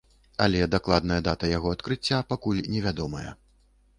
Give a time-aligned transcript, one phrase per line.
[0.45, 3.29] Але дакладная дата яго адкрыцця пакуль невядомая.